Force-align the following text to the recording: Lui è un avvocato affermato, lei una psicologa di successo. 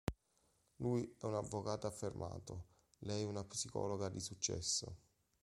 Lui 0.77 1.15
è 1.19 1.25
un 1.25 1.35
avvocato 1.35 1.85
affermato, 1.85 2.69
lei 3.01 3.23
una 3.23 3.43
psicologa 3.43 4.09
di 4.09 4.19
successo. 4.19 4.95